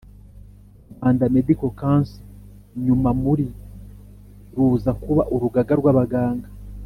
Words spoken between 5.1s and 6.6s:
Urugaga rw Abaganga